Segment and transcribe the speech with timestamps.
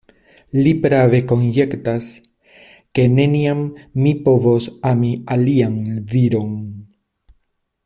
[0.67, 2.07] Li prave konjektas,
[2.99, 3.61] ke neniam
[4.05, 5.77] mi povos ami alian
[6.15, 6.53] viron.